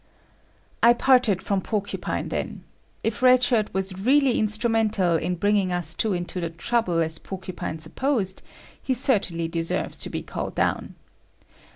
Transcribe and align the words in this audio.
I 0.81 0.93
parted 0.93 1.43
from 1.43 1.61
Porcupine 1.61 2.29
then. 2.29 2.63
If 3.03 3.21
Red 3.21 3.43
Shirt 3.43 3.71
was 3.71 3.99
really 3.99 4.39
instrumental 4.39 5.15
in 5.15 5.35
bringing 5.35 5.71
us 5.71 5.93
two 5.93 6.13
into 6.13 6.39
the 6.41 6.49
trouble 6.49 6.97
as 7.01 7.19
Porcupine 7.19 7.77
supposed, 7.77 8.41
he 8.81 8.95
certainly 8.95 9.47
deserves 9.47 9.97
to 9.99 10.09
be 10.09 10.23
called 10.23 10.55
down. 10.55 10.95